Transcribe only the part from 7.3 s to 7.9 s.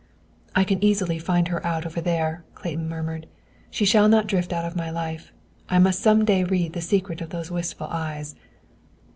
wistful